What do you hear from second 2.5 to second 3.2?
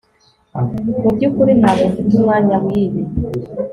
wibi